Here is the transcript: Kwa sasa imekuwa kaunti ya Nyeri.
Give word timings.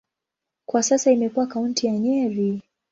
Kwa 0.65 0.83
sasa 0.83 1.11
imekuwa 1.11 1.47
kaunti 1.47 1.87
ya 1.87 1.93
Nyeri. 1.97 2.61